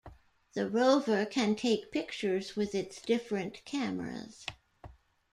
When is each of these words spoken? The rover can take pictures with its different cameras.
The 0.53 0.67
rover 0.67 1.27
can 1.27 1.55
take 1.55 1.91
pictures 1.91 2.55
with 2.55 2.73
its 2.73 2.99
different 3.03 3.63
cameras. 3.65 4.47